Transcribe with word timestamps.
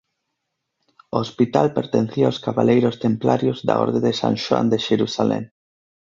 O 1.13 1.15
Hospital 1.23 1.67
pertencía 1.77 2.25
aos 2.27 2.41
Cabaleiros 2.45 2.99
Templarios 3.05 3.57
da 3.67 3.75
orde 3.85 3.99
de 4.05 4.13
San 4.21 4.33
Xoán 4.43 4.67
de 4.73 4.79
Xerusalén. 4.85 5.43